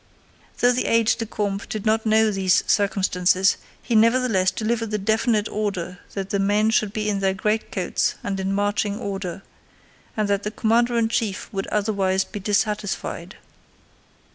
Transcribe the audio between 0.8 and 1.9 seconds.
aide de camp did